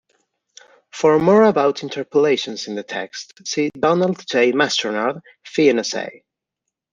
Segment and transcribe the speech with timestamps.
[0.91, 4.51] For more about interpolations in the text, see Donald J.
[4.51, 6.23] Mastronarde, "Phoenissae".